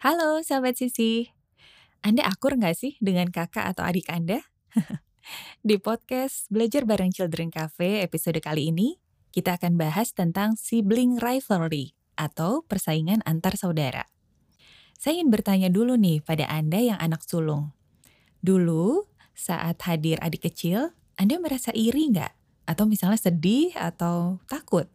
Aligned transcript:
Halo 0.00 0.40
sahabat 0.40 0.80
Sisi, 0.80 1.28
Anda 2.00 2.24
akur 2.24 2.56
nggak 2.56 2.72
sih 2.72 2.96
dengan 3.04 3.28
kakak 3.28 3.68
atau 3.68 3.84
adik 3.84 4.08
Anda? 4.08 4.40
Di 5.68 5.76
podcast 5.76 6.48
Belajar 6.48 6.88
Bareng 6.88 7.12
Children 7.12 7.52
Cafe 7.52 8.00
episode 8.00 8.40
kali 8.40 8.72
ini, 8.72 8.96
kita 9.28 9.60
akan 9.60 9.76
bahas 9.76 10.16
tentang 10.16 10.56
sibling 10.56 11.20
rivalry 11.20 11.92
atau 12.16 12.64
persaingan 12.64 13.20
antar 13.28 13.60
saudara. 13.60 14.08
Saya 14.96 15.20
ingin 15.20 15.28
bertanya 15.28 15.68
dulu 15.68 16.00
nih 16.00 16.24
pada 16.24 16.48
Anda 16.48 16.80
yang 16.80 16.96
anak 16.96 17.20
sulung. 17.20 17.76
Dulu, 18.40 19.04
saat 19.36 19.84
hadir 19.84 20.16
adik 20.24 20.48
kecil, 20.48 20.96
Anda 21.20 21.36
merasa 21.36 21.76
iri 21.76 22.08
nggak? 22.08 22.32
Atau 22.64 22.88
misalnya 22.88 23.20
sedih 23.20 23.76
atau 23.76 24.40
takut? 24.48 24.88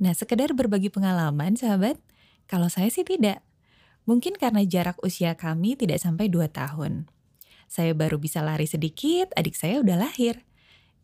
Nah, 0.00 0.16
sekedar 0.16 0.56
berbagi 0.56 0.88
pengalaman, 0.88 1.60
sahabat, 1.60 2.00
kalau 2.48 2.72
saya 2.72 2.88
sih 2.88 3.04
tidak. 3.04 3.44
Mungkin 4.04 4.36
karena 4.36 4.60
jarak 4.64 5.00
usia 5.00 5.32
kami 5.36 5.76
tidak 5.80 6.00
sampai 6.00 6.28
2 6.28 6.48
tahun. 6.52 7.08
Saya 7.68 7.96
baru 7.96 8.20
bisa 8.20 8.44
lari 8.44 8.68
sedikit, 8.68 9.32
adik 9.34 9.56
saya 9.56 9.80
udah 9.80 9.96
lahir. 9.96 10.44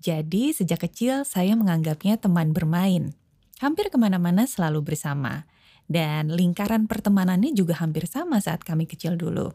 Jadi 0.00 0.52
sejak 0.52 0.84
kecil 0.88 1.24
saya 1.28 1.56
menganggapnya 1.56 2.20
teman 2.20 2.52
bermain. 2.56 3.16
Hampir 3.60 3.92
ke 3.92 3.96
mana-mana 4.00 4.48
selalu 4.48 4.92
bersama. 4.92 5.44
Dan 5.90 6.30
lingkaran 6.30 6.86
pertemanannya 6.86 7.52
juga 7.52 7.76
hampir 7.82 8.06
sama 8.06 8.38
saat 8.38 8.62
kami 8.62 8.86
kecil 8.86 9.18
dulu. 9.18 9.52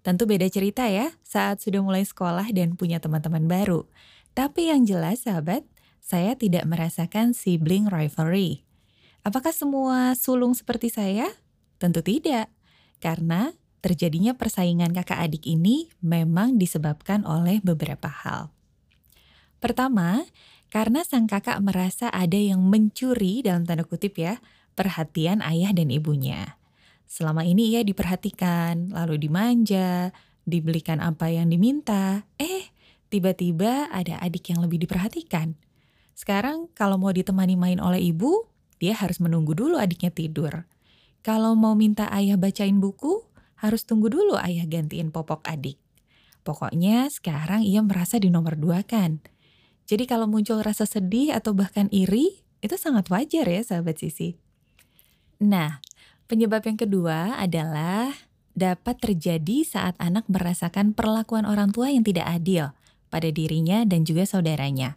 Tentu 0.00 0.24
beda 0.24 0.48
cerita 0.48 0.88
ya 0.88 1.12
saat 1.20 1.60
sudah 1.60 1.84
mulai 1.84 2.06
sekolah 2.06 2.48
dan 2.56 2.78
punya 2.78 3.02
teman-teman 3.02 3.44
baru. 3.44 3.84
Tapi 4.32 4.72
yang 4.72 4.86
jelas 4.88 5.28
sahabat, 5.28 5.66
saya 6.00 6.38
tidak 6.38 6.64
merasakan 6.64 7.36
sibling 7.36 7.90
rivalry. 7.90 8.64
Apakah 9.20 9.52
semua 9.52 10.16
sulung 10.16 10.56
seperti 10.56 10.88
saya? 10.88 11.28
Tentu 11.80 12.04
tidak, 12.04 12.52
karena 13.00 13.56
terjadinya 13.80 14.36
persaingan 14.36 14.92
kakak 14.92 15.16
adik 15.16 15.48
ini 15.48 15.88
memang 16.04 16.60
disebabkan 16.60 17.24
oleh 17.24 17.64
beberapa 17.64 18.12
hal. 18.12 18.52
Pertama, 19.64 20.28
karena 20.68 21.00
sang 21.02 21.24
kakak 21.24 21.56
merasa 21.64 22.12
ada 22.12 22.36
yang 22.36 22.60
mencuri 22.60 23.40
dalam 23.40 23.64
tanda 23.64 23.88
kutip 23.88 24.20
ya, 24.20 24.44
perhatian 24.76 25.40
ayah 25.40 25.72
dan 25.72 25.88
ibunya. 25.88 26.60
Selama 27.08 27.42
ini 27.42 27.74
ia 27.74 27.82
diperhatikan, 27.82 28.92
lalu 28.94 29.16
dimanja, 29.16 30.14
dibelikan 30.46 31.02
apa 31.02 31.32
yang 31.32 31.50
diminta. 31.50 32.28
Eh, 32.38 32.70
tiba-tiba 33.10 33.90
ada 33.90 34.20
adik 34.22 34.52
yang 34.52 34.62
lebih 34.62 34.84
diperhatikan. 34.84 35.58
Sekarang 36.14 36.68
kalau 36.76 37.00
mau 37.00 37.10
ditemani 37.10 37.56
main 37.56 37.80
oleh 37.80 38.12
ibu, 38.12 38.46
dia 38.78 38.94
harus 38.94 39.18
menunggu 39.18 39.56
dulu 39.56 39.80
adiknya 39.80 40.12
tidur. 40.12 40.68
Kalau 41.20 41.52
mau 41.52 41.76
minta 41.76 42.08
ayah 42.16 42.40
bacain 42.40 42.80
buku, 42.80 43.20
harus 43.60 43.84
tunggu 43.84 44.08
dulu 44.08 44.40
ayah 44.40 44.64
gantiin 44.64 45.12
popok 45.12 45.44
adik. 45.44 45.76
Pokoknya 46.40 47.12
sekarang 47.12 47.60
ia 47.60 47.84
merasa 47.84 48.16
di 48.16 48.32
nomor 48.32 48.56
dua 48.56 48.80
kan. 48.80 49.20
Jadi 49.84 50.08
kalau 50.08 50.24
muncul 50.24 50.64
rasa 50.64 50.88
sedih 50.88 51.36
atau 51.36 51.52
bahkan 51.52 51.92
iri, 51.92 52.40
itu 52.64 52.76
sangat 52.80 53.12
wajar 53.12 53.44
ya 53.44 53.60
sahabat 53.60 54.00
sisi. 54.00 54.40
Nah, 55.40 55.84
penyebab 56.24 56.64
yang 56.64 56.80
kedua 56.80 57.36
adalah 57.36 58.12
dapat 58.56 58.96
terjadi 59.00 59.64
saat 59.64 59.96
anak 60.00 60.24
merasakan 60.28 60.92
perlakuan 60.92 61.44
orang 61.44 61.72
tua 61.72 61.92
yang 61.92 62.04
tidak 62.04 62.28
adil 62.28 62.72
pada 63.12 63.28
dirinya 63.28 63.84
dan 63.84 64.04
juga 64.08 64.24
saudaranya. 64.24 64.96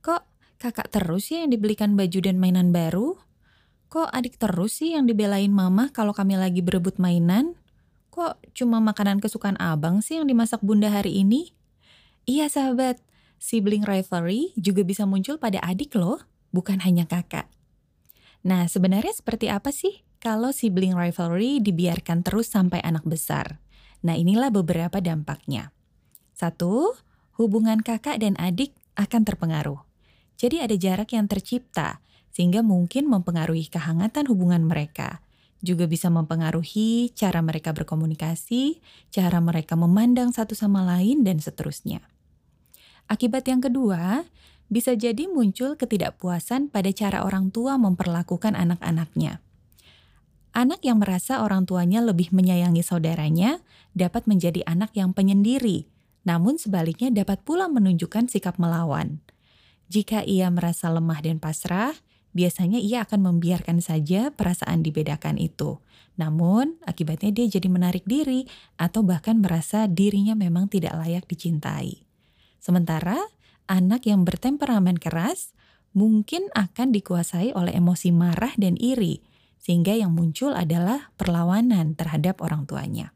Kok 0.00 0.22
kakak 0.60 0.88
terus 0.92 1.28
ya 1.32 1.44
yang 1.44 1.52
dibelikan 1.52 1.96
baju 1.96 2.18
dan 2.20 2.36
mainan 2.40 2.72
baru? 2.72 3.16
Kok 3.94 4.10
adik 4.10 4.42
terus 4.42 4.82
sih 4.82 4.98
yang 4.98 5.06
dibelain 5.06 5.54
mama 5.54 5.86
kalau 5.94 6.10
kami 6.10 6.34
lagi 6.34 6.58
berebut 6.66 6.98
mainan? 6.98 7.54
Kok 8.10 8.42
cuma 8.50 8.82
makanan 8.82 9.22
kesukaan 9.22 9.54
abang 9.62 10.02
sih 10.02 10.18
yang 10.18 10.26
dimasak 10.26 10.58
bunda 10.66 10.90
hari 10.90 11.22
ini? 11.22 11.54
Iya 12.26 12.50
sahabat, 12.50 12.98
sibling 13.38 13.86
rivalry 13.86 14.50
juga 14.58 14.82
bisa 14.82 15.06
muncul 15.06 15.38
pada 15.38 15.62
adik 15.62 15.94
loh, 15.94 16.18
bukan 16.50 16.82
hanya 16.82 17.06
kakak. 17.06 17.46
Nah 18.42 18.66
sebenarnya 18.66 19.14
seperti 19.14 19.46
apa 19.46 19.70
sih 19.70 20.02
kalau 20.18 20.50
sibling 20.50 20.98
rivalry 20.98 21.62
dibiarkan 21.62 22.26
terus 22.26 22.50
sampai 22.50 22.82
anak 22.82 23.06
besar? 23.06 23.62
Nah 24.02 24.18
inilah 24.18 24.50
beberapa 24.50 24.98
dampaknya. 24.98 25.70
Satu, 26.34 26.98
hubungan 27.38 27.78
kakak 27.78 28.18
dan 28.18 28.34
adik 28.42 28.74
akan 28.98 29.22
terpengaruh. 29.22 29.86
Jadi 30.34 30.66
ada 30.66 30.74
jarak 30.74 31.14
yang 31.14 31.30
tercipta 31.30 32.02
sehingga 32.34 32.66
mungkin 32.66 33.06
mempengaruhi 33.06 33.70
kehangatan 33.70 34.26
hubungan 34.26 34.66
mereka. 34.66 35.22
Juga 35.62 35.86
bisa 35.86 36.10
mempengaruhi 36.10 37.14
cara 37.14 37.40
mereka 37.40 37.70
berkomunikasi, 37.70 38.82
cara 39.14 39.38
mereka 39.38 39.78
memandang 39.78 40.34
satu 40.34 40.52
sama 40.52 40.82
lain, 40.82 41.22
dan 41.22 41.38
seterusnya. 41.38 42.02
Akibat 43.06 43.46
yang 43.46 43.62
kedua, 43.62 44.26
bisa 44.66 44.98
jadi 44.98 45.30
muncul 45.30 45.78
ketidakpuasan 45.78 46.74
pada 46.74 46.90
cara 46.90 47.22
orang 47.22 47.54
tua 47.54 47.78
memperlakukan 47.78 48.58
anak-anaknya. 48.58 49.40
Anak 50.54 50.82
yang 50.86 51.02
merasa 51.02 51.42
orang 51.42 51.66
tuanya 51.66 52.02
lebih 52.02 52.30
menyayangi 52.34 52.82
saudaranya 52.82 53.62
dapat 53.94 54.26
menjadi 54.26 54.62
anak 54.66 54.94
yang 54.98 55.14
penyendiri, 55.14 55.86
namun 56.26 56.58
sebaliknya 56.58 57.10
dapat 57.10 57.42
pula 57.42 57.70
menunjukkan 57.70 58.26
sikap 58.30 58.58
melawan. 58.58 59.22
Jika 59.90 60.24
ia 60.24 60.48
merasa 60.48 60.88
lemah 60.88 61.20
dan 61.20 61.36
pasrah, 61.42 61.92
biasanya 62.34 62.82
ia 62.82 63.06
akan 63.06 63.32
membiarkan 63.32 63.78
saja 63.80 64.34
perasaan 64.34 64.82
dibedakan 64.82 65.38
itu. 65.38 65.78
Namun, 66.14 66.78
akibatnya 66.86 67.30
dia 67.34 67.46
jadi 67.58 67.66
menarik 67.70 68.06
diri 68.06 68.46
atau 68.78 69.02
bahkan 69.02 69.38
merasa 69.38 69.86
dirinya 69.90 70.34
memang 70.38 70.70
tidak 70.70 70.94
layak 70.98 71.24
dicintai. 71.26 72.06
Sementara, 72.62 73.18
anak 73.70 74.06
yang 74.06 74.22
bertemperamen 74.22 74.98
keras 74.98 75.54
mungkin 75.94 76.50
akan 76.54 76.90
dikuasai 76.90 77.54
oleh 77.54 77.74
emosi 77.74 78.10
marah 78.10 78.54
dan 78.58 78.74
iri, 78.78 79.22
sehingga 79.62 79.94
yang 79.94 80.12
muncul 80.12 80.52
adalah 80.52 81.14
perlawanan 81.16 81.94
terhadap 81.94 82.42
orang 82.42 82.66
tuanya. 82.66 83.14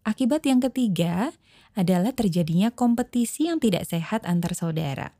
Akibat 0.00 0.48
yang 0.48 0.64
ketiga 0.64 1.32
adalah 1.76 2.16
terjadinya 2.16 2.72
kompetisi 2.72 3.48
yang 3.48 3.60
tidak 3.60 3.84
sehat 3.84 4.24
antar 4.24 4.56
saudara. 4.56 5.12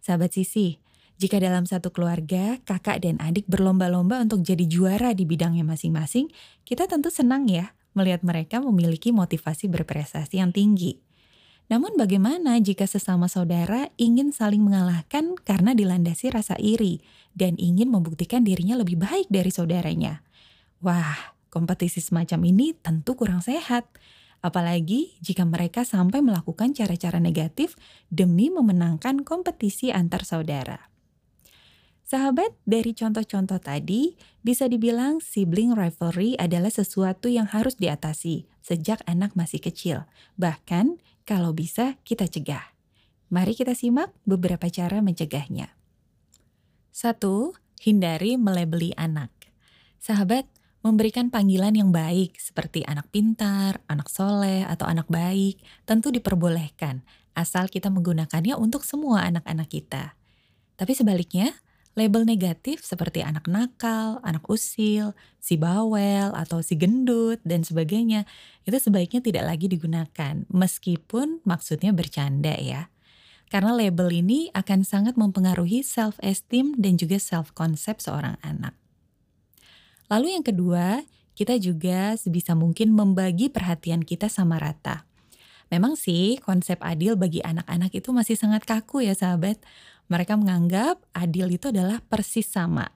Sahabat 0.00 0.32
sisi, 0.32 0.80
jika 1.16 1.40
dalam 1.40 1.64
satu 1.64 1.88
keluarga, 1.96 2.60
kakak 2.68 3.00
dan 3.00 3.16
adik 3.24 3.48
berlomba-lomba 3.48 4.20
untuk 4.20 4.44
jadi 4.44 4.68
juara 4.68 5.16
di 5.16 5.24
bidangnya 5.24 5.64
masing-masing, 5.64 6.28
kita 6.68 6.84
tentu 6.84 7.08
senang 7.08 7.48
ya 7.48 7.72
melihat 7.96 8.20
mereka 8.20 8.60
memiliki 8.60 9.16
motivasi 9.16 9.72
berprestasi 9.72 10.44
yang 10.44 10.52
tinggi. 10.52 11.00
Namun 11.72 11.96
bagaimana 11.96 12.60
jika 12.60 12.84
sesama 12.84 13.26
saudara 13.32 13.88
ingin 13.96 14.30
saling 14.30 14.60
mengalahkan 14.60 15.34
karena 15.40 15.72
dilandasi 15.72 16.30
rasa 16.30 16.54
iri 16.60 17.00
dan 17.32 17.56
ingin 17.56 17.88
membuktikan 17.88 18.44
dirinya 18.44 18.76
lebih 18.76 19.00
baik 19.00 19.26
dari 19.32 19.48
saudaranya? 19.48 20.20
Wah, 20.84 21.34
kompetisi 21.48 22.04
semacam 22.04 22.44
ini 22.44 22.76
tentu 22.76 23.16
kurang 23.16 23.40
sehat. 23.40 23.88
Apalagi 24.44 25.16
jika 25.24 25.48
mereka 25.48 25.82
sampai 25.82 26.20
melakukan 26.20 26.76
cara-cara 26.76 27.18
negatif 27.18 27.74
demi 28.12 28.52
memenangkan 28.52 29.24
kompetisi 29.24 29.90
antar 29.90 30.22
saudara. 30.22 30.95
Sahabat, 32.06 32.54
dari 32.62 32.94
contoh-contoh 32.94 33.58
tadi, 33.58 34.14
bisa 34.38 34.70
dibilang 34.70 35.18
sibling 35.18 35.74
rivalry 35.74 36.38
adalah 36.38 36.70
sesuatu 36.70 37.26
yang 37.26 37.50
harus 37.50 37.74
diatasi 37.82 38.46
sejak 38.62 39.02
anak 39.10 39.34
masih 39.34 39.58
kecil. 39.58 40.06
Bahkan, 40.38 41.02
kalau 41.26 41.50
bisa 41.50 41.98
kita 42.06 42.30
cegah. 42.30 42.62
Mari 43.26 43.58
kita 43.58 43.74
simak 43.74 44.14
beberapa 44.22 44.70
cara 44.70 45.02
mencegahnya. 45.02 45.74
Satu, 46.94 47.58
Hindari 47.82 48.38
melebeli 48.38 48.94
anak. 48.94 49.34
Sahabat, 49.98 50.46
memberikan 50.86 51.34
panggilan 51.34 51.74
yang 51.74 51.90
baik 51.90 52.38
seperti 52.38 52.86
anak 52.86 53.10
pintar, 53.10 53.82
anak 53.90 54.06
soleh, 54.06 54.62
atau 54.62 54.86
anak 54.86 55.10
baik 55.10 55.58
tentu 55.82 56.14
diperbolehkan 56.14 57.02
asal 57.34 57.66
kita 57.66 57.90
menggunakannya 57.90 58.54
untuk 58.54 58.86
semua 58.86 59.26
anak-anak 59.26 59.68
kita. 59.68 60.14
Tapi 60.78 60.92
sebaliknya, 60.96 61.52
Label 61.96 62.28
negatif 62.28 62.84
seperti 62.84 63.24
anak 63.24 63.48
nakal, 63.48 64.20
anak 64.20 64.44
usil, 64.52 65.16
si 65.40 65.56
bawel, 65.56 66.28
atau 66.36 66.60
si 66.60 66.76
gendut, 66.76 67.40
dan 67.40 67.64
sebagainya, 67.64 68.28
itu 68.68 68.76
sebaiknya 68.76 69.24
tidak 69.24 69.48
lagi 69.48 69.64
digunakan, 69.64 70.44
meskipun 70.52 71.40
maksudnya 71.48 71.96
bercanda 71.96 72.52
ya. 72.60 72.92
Karena 73.48 73.72
label 73.72 74.12
ini 74.12 74.52
akan 74.52 74.84
sangat 74.84 75.16
mempengaruhi 75.16 75.80
self-esteem 75.80 76.76
dan 76.76 77.00
juga 77.00 77.16
self-concept 77.16 78.04
seorang 78.04 78.36
anak. 78.44 78.76
Lalu 80.12 80.36
yang 80.36 80.44
kedua, 80.44 81.00
kita 81.32 81.56
juga 81.56 82.12
sebisa 82.20 82.52
mungkin 82.52 82.92
membagi 82.92 83.48
perhatian 83.48 84.04
kita 84.04 84.28
sama 84.28 84.60
rata. 84.60 85.08
Memang 85.66 85.98
sih 85.98 86.38
konsep 86.38 86.78
adil 86.78 87.18
bagi 87.18 87.42
anak-anak 87.42 87.90
itu 87.90 88.14
masih 88.14 88.38
sangat 88.38 88.62
kaku 88.62 89.02
ya 89.02 89.18
sahabat. 89.18 89.58
Mereka 90.06 90.38
menganggap 90.38 91.02
adil 91.10 91.50
itu 91.50 91.74
adalah 91.74 91.98
persis 92.06 92.46
sama. 92.46 92.86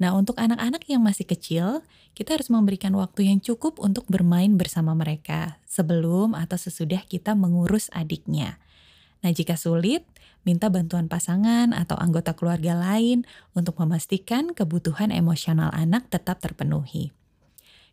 Nah, 0.00 0.16
untuk 0.16 0.40
anak-anak 0.40 0.88
yang 0.88 1.04
masih 1.04 1.28
kecil, 1.28 1.84
kita 2.16 2.34
harus 2.34 2.48
memberikan 2.48 2.96
waktu 2.96 3.28
yang 3.28 3.38
cukup 3.38 3.76
untuk 3.76 4.08
bermain 4.08 4.56
bersama 4.56 4.96
mereka 4.96 5.60
sebelum 5.68 6.32
atau 6.32 6.56
sesudah 6.56 7.04
kita 7.04 7.36
mengurus 7.36 7.92
adiknya. 7.92 8.56
Nah, 9.20 9.30
jika 9.30 9.60
sulit, 9.60 10.08
minta 10.48 10.72
bantuan 10.72 11.04
pasangan 11.04 11.76
atau 11.76 12.00
anggota 12.00 12.32
keluarga 12.32 12.72
lain 12.72 13.28
untuk 13.52 13.76
memastikan 13.76 14.56
kebutuhan 14.56 15.12
emosional 15.12 15.68
anak 15.76 16.08
tetap 16.08 16.40
terpenuhi. 16.40 17.12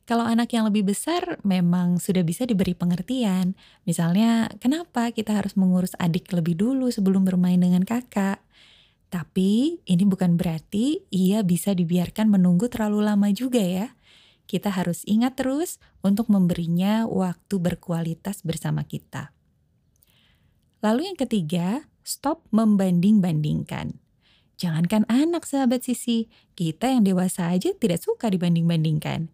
Kalau 0.07 0.23
anak 0.23 0.55
yang 0.55 0.63
lebih 0.71 0.87
besar 0.87 1.43
memang 1.43 1.99
sudah 1.99 2.23
bisa 2.23 2.47
diberi 2.47 2.71
pengertian. 2.71 3.59
Misalnya, 3.83 4.47
kenapa 4.63 5.11
kita 5.11 5.35
harus 5.35 5.59
mengurus 5.59 5.99
adik 5.99 6.31
lebih 6.31 6.55
dulu 6.55 6.87
sebelum 6.87 7.27
bermain 7.27 7.59
dengan 7.59 7.83
kakak? 7.83 8.39
Tapi 9.07 9.79
ini 9.87 10.03
bukan 10.03 10.35
berarti 10.35 11.07
ia 11.07 11.39
bisa 11.39 11.71
dibiarkan 11.71 12.27
menunggu 12.27 12.67
terlalu 12.67 13.07
lama 13.07 13.31
juga 13.31 13.63
ya. 13.63 13.87
Kita 14.47 14.71
harus 14.71 15.03
ingat 15.07 15.39
terus 15.39 15.79
untuk 16.03 16.27
memberinya 16.31 17.07
waktu 17.07 17.55
berkualitas 17.59 18.43
bersama 18.43 18.83
kita. 18.83 19.35
Lalu 20.83 21.11
yang 21.11 21.19
ketiga, 21.19 21.87
stop 22.03 22.43
membanding-bandingkan. 22.51 23.99
Jangankan 24.57 25.03
anak 25.11 25.43
sahabat 25.43 25.83
sisi, 25.83 26.31
kita 26.57 26.89
yang 26.89 27.03
dewasa 27.03 27.51
aja 27.51 27.75
tidak 27.75 28.01
suka 28.01 28.31
dibanding-bandingkan. 28.31 29.29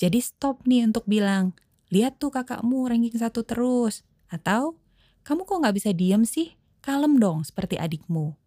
Jadi 0.00 0.18
stop 0.18 0.64
nih 0.66 0.88
untuk 0.88 1.06
bilang, 1.06 1.54
lihat 1.92 2.18
tuh 2.18 2.34
kakakmu 2.34 2.88
ranking 2.90 3.14
satu 3.14 3.46
terus. 3.46 4.02
Atau, 4.32 4.80
kamu 5.22 5.46
kok 5.46 5.60
nggak 5.62 5.76
bisa 5.76 5.90
diem 5.92 6.24
sih? 6.24 6.56
Kalem 6.82 7.20
dong 7.20 7.46
seperti 7.46 7.78
adikmu. 7.78 8.41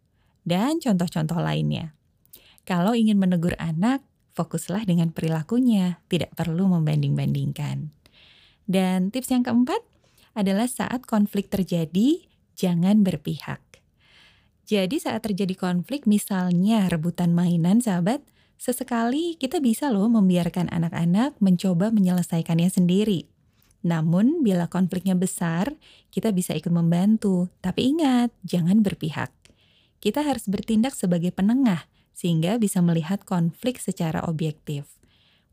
Dan 0.45 0.77
contoh-contoh 0.77 1.41
lainnya. 1.41 1.97
Kalau 2.63 2.93
ingin 2.93 3.17
menegur 3.17 3.57
anak, 3.57 4.05
fokuslah 4.37 4.85
dengan 4.85 5.09
perilakunya, 5.09 5.99
tidak 6.05 6.37
perlu 6.37 6.69
membanding-bandingkan. 6.69 7.89
Dan 8.69 9.09
tips 9.09 9.33
yang 9.33 9.41
keempat 9.41 9.81
adalah 10.37 10.69
saat 10.69 11.09
konflik 11.09 11.49
terjadi, 11.49 12.25
jangan 12.53 13.01
berpihak. 13.01 13.61
Jadi 14.65 14.97
saat 14.97 15.25
terjadi 15.25 15.53
konflik 15.57 16.09
misalnya 16.09 16.89
rebutan 16.89 17.33
mainan 17.33 17.81
sahabat, 17.81 18.25
Sesekali 18.55 19.35
kita 19.35 19.59
bisa 19.59 19.91
loh 19.91 20.07
membiarkan 20.07 20.71
anak-anak 20.71 21.35
mencoba 21.43 21.91
menyelesaikannya 21.91 22.71
sendiri. 22.71 23.27
Namun 23.85 24.41
bila 24.41 24.65
konfliknya 24.71 25.13
besar, 25.13 25.75
kita 26.09 26.33
bisa 26.33 26.55
ikut 26.57 26.71
membantu. 26.73 27.51
Tapi 27.61 27.93
ingat, 27.93 28.33
jangan 28.41 28.81
berpihak. 28.81 29.29
Kita 29.99 30.21
harus 30.23 30.45
bertindak 30.49 30.93
sebagai 30.93 31.31
penengah 31.33 31.87
sehingga 32.15 32.55
bisa 32.55 32.79
melihat 32.79 33.27
konflik 33.27 33.77
secara 33.77 34.23
objektif. 34.23 34.87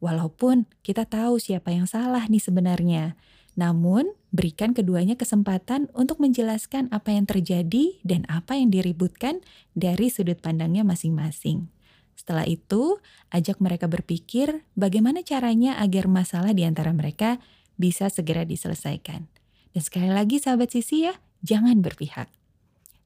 Walaupun 0.03 0.67
kita 0.83 1.07
tahu 1.07 1.39
siapa 1.39 1.71
yang 1.71 1.87
salah 1.87 2.27
nih 2.27 2.43
sebenarnya, 2.43 3.15
namun 3.55 4.09
berikan 4.33 4.73
keduanya 4.73 5.15
kesempatan 5.15 5.93
untuk 5.93 6.19
menjelaskan 6.19 6.89
apa 6.89 7.13
yang 7.13 7.29
terjadi 7.29 8.01
dan 8.03 8.25
apa 8.27 8.57
yang 8.57 8.73
diributkan 8.73 9.45
dari 9.77 10.09
sudut 10.09 10.41
pandangnya 10.41 10.83
masing-masing. 10.83 11.69
Setelah 12.17 12.49
itu, 12.49 13.03
ajak 13.35 13.61
mereka 13.61 13.91
berpikir 13.91 14.65
bagaimana 14.79 15.21
caranya 15.27 15.77
agar 15.79 16.09
masalah 16.09 16.57
di 16.57 16.65
antara 16.65 16.95
mereka 16.95 17.43
bisa 17.77 18.09
segera 18.09 18.47
diselesaikan. 18.47 19.29
Dan 19.73 19.83
sekali 19.83 20.11
lagi 20.13 20.39
sahabat 20.39 20.73
sisi 20.73 21.09
ya, 21.09 21.17
jangan 21.45 21.81
berpihak. 21.81 22.29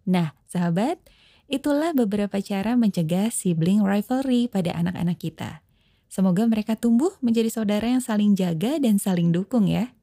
Nah, 0.07 0.35
sahabat, 0.47 1.03
itulah 1.47 1.95
beberapa 1.95 2.39
cara 2.43 2.75
mencegah 2.75 3.31
sibling 3.31 3.83
rivalry 3.83 4.51
pada 4.51 4.75
anak-anak 4.75 5.19
kita. 5.19 5.65
Semoga 6.07 6.47
mereka 6.47 6.79
tumbuh 6.79 7.15
menjadi 7.23 7.51
saudara 7.51 7.87
yang 7.87 8.03
saling 8.03 8.39
jaga 8.39 8.79
dan 8.79 8.97
saling 8.97 9.35
dukung 9.35 9.67
ya. 9.67 9.95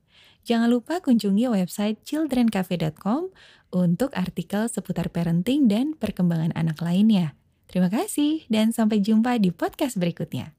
Jangan 0.43 0.67
lupa 0.67 0.99
kunjungi 0.99 1.47
website 1.47 2.03
childrencafe.com 2.03 3.31
untuk 3.71 4.11
artikel 4.13 4.67
seputar 4.67 5.07
parenting 5.07 5.71
dan 5.71 5.95
perkembangan 5.95 6.51
anak 6.53 6.83
lainnya. 6.83 7.33
Terima 7.71 7.87
kasih 7.87 8.45
dan 8.51 8.75
sampai 8.75 8.99
jumpa 8.99 9.39
di 9.39 9.49
podcast 9.49 9.95
berikutnya. 9.97 10.51